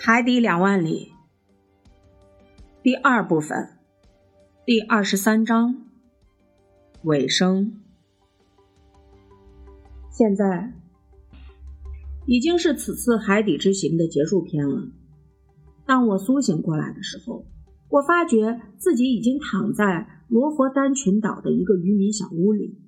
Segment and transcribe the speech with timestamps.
[0.00, 1.12] 海底两万里，
[2.84, 3.70] 第二部分，
[4.64, 5.74] 第二十三章
[7.02, 7.80] 尾声。
[10.08, 10.72] 现在
[12.26, 14.88] 已经是此次海底之行的结束篇了。
[15.84, 17.44] 当我苏醒过来的时候，
[17.88, 22.78] 我发觉自己已经躺在罗佛丹群岛的一个渔民小屋里，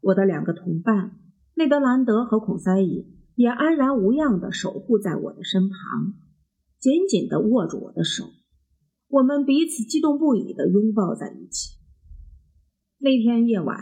[0.00, 1.18] 我的两个同伴
[1.54, 6.14] 内德兰德和孔塞伊也安然无恙地守护在我的身旁。
[6.80, 8.24] 紧紧地握住我的手，
[9.08, 11.76] 我们彼此激动不已地拥抱在一起。
[12.98, 13.76] 那天夜晚，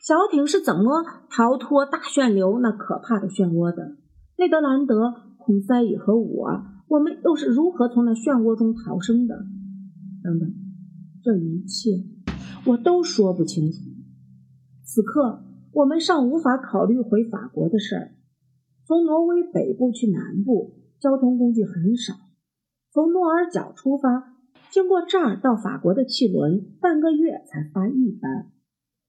[0.00, 3.96] 小艇是怎么逃脱大旋流那可怕的漩涡的？
[4.36, 9.36] 内德兰德、孔塞伊和我，我们又是如何从那漩涡中逃生的？
[10.24, 10.52] 等等，
[11.22, 12.04] 这一切
[12.66, 13.78] 我都说不清楚。
[14.82, 18.16] 此刻，我们尚无法考虑回法国的事儿。
[18.84, 22.14] 从挪威北部去南部，交通工具很少。
[22.92, 24.36] 从诺尔角出发，
[24.70, 28.52] 经过这儿到法国的汽轮半个月才发一班，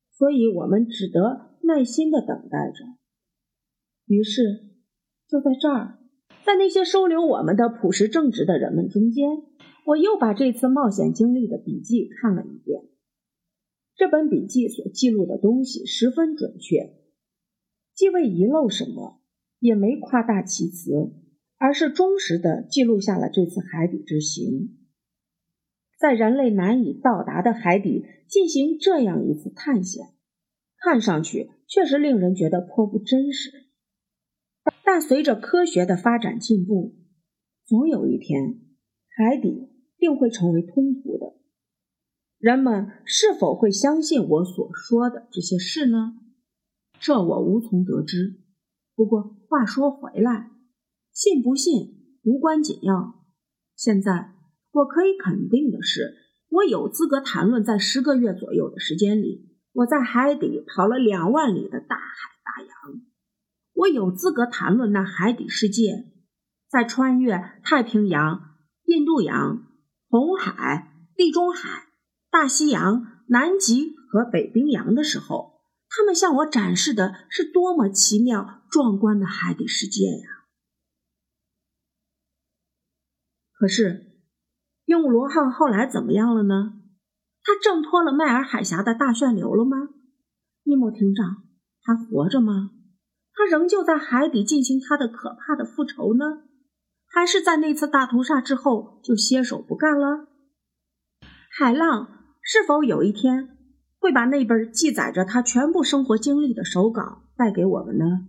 [0.10, 2.86] 所以我们只得耐心地等待着。
[4.06, 4.42] 于是，
[5.28, 6.00] 就在这儿，
[6.46, 9.44] 在那些收留我们的朴实正直的人们中间，
[9.86, 12.84] 我又把这次冒险经历的笔记看了一遍。
[13.96, 16.96] 这本笔记所记录的东西十分准确，
[17.94, 19.20] 既未遗漏什么，
[19.60, 21.20] 也没夸大其词。
[21.64, 24.80] 而是忠实地记录下了这次海底之行，
[25.98, 30.08] 在人类难以到达的海底进行这样一次探险，
[30.78, 33.50] 看上去确实令人觉得颇不真实。
[34.84, 36.98] 但随着科学的发展进步，
[37.66, 38.60] 总有一天
[39.08, 41.38] 海底定会成为通途的。
[42.40, 46.18] 人们是否会相信我所说的这些事呢？
[47.00, 48.42] 这我无从得知。
[48.96, 50.50] 不过话说回来。
[51.14, 53.24] 信不信无关紧要。
[53.76, 54.34] 现在
[54.72, 56.16] 我可以肯定的是，
[56.50, 63.02] 我有资格谈论在十个月左右的时间里，我在海底跑了两万里的大海大洋。
[63.74, 66.06] 我有资格谈论那海底世界，
[66.70, 69.68] 在穿越太平洋、印度洋、
[70.10, 71.88] 红海、地中海、
[72.32, 80.43] 大西洋、南极和北冰洋的时候，他们向我展示的是多么奇妙壮观的海底世界呀！
[83.64, 84.20] 可是，
[84.84, 86.74] 鹦鹉螺号后来怎么样了呢？
[87.42, 89.88] 它挣脱了迈尔海峡的大旋流了吗？
[90.64, 91.44] 尼莫艇长
[91.82, 92.72] 还活着吗？
[93.34, 96.42] 他仍旧在海底进行他的可怕的复仇呢？
[97.08, 100.28] 还是在那次大屠杀之后就歇手不干了？
[101.50, 102.10] 海浪
[102.42, 103.56] 是否有一天
[103.98, 108.28] 会把那本记载着他全部生活经历的手稿带给我们呢？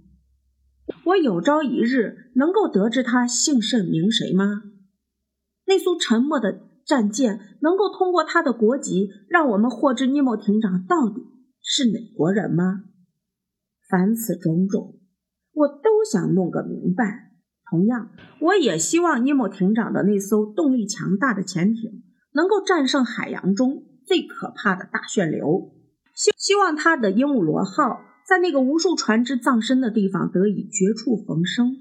[1.07, 4.63] 我有朝一日能够得知他姓甚名谁吗？
[5.67, 11.23] 那艘沉没的战舰能够通过他的国籍，让我们获知尼莫艇长到底
[11.63, 12.85] 是哪国人吗？
[13.89, 14.99] 凡此种种，
[15.53, 17.33] 我都想弄个明白。
[17.71, 18.11] 同样，
[18.41, 22.03] 我也希望尼莫艇长的那艘动力强大的潜艇
[22.35, 25.73] 能够战胜海洋中最可怕的大旋流。
[26.15, 31.77] 希希望他的鹦鹉螺号在那个无数船只葬身的地方得以绝处逢生。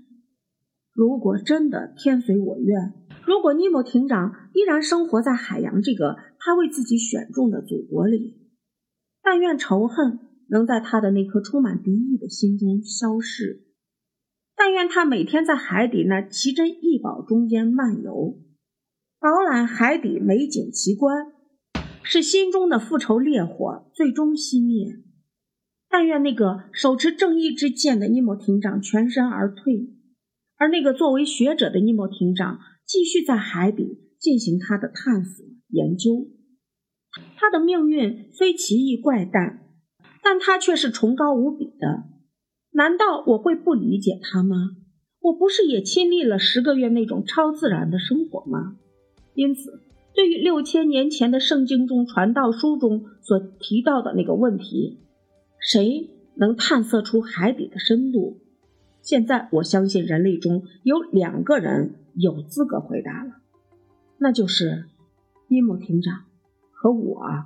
[0.94, 3.03] 如果真的天随我愿。
[3.26, 8.52] 如果尼莫艇长依然生活在海洋这个他为自己选中的祖国里，
[9.22, 10.20] 但愿仇恨
[10.50, 13.64] 能在他的那颗充满敌意的心中消逝。
[14.56, 18.38] 但愿他每天在海底那奇珍异宝中间漫游，
[19.20, 21.34] 饱览海底美景奇观，
[22.04, 25.02] 使心中的复仇烈火最终熄灭。
[25.90, 29.90] 但愿那个手持正义之剑的尼莫艇长全身而退，
[30.58, 32.60] 而那个作为学者的尼莫艇长。
[32.86, 36.28] 继续在海底进行他的探索研究。
[37.36, 39.70] 他的命运虽奇异怪诞，
[40.22, 42.06] 但他却是崇高无比的。
[42.72, 44.72] 难道我会不理解他吗？
[45.20, 48.78] 我不是也亲历了十个月那种超自然的生活吗？
[49.36, 49.80] 因此，
[50.14, 55.00] 对于六千年前的圣经中传道书中所提到的那个问题，
[55.60, 58.43] 谁能探测出海底的深度？
[59.04, 61.94] 现在，我相信人类中有两个人。
[62.16, 63.38] 有资格回答了，
[64.20, 64.86] 那就是
[65.48, 66.26] 伊姆庭长
[66.72, 67.46] 和我。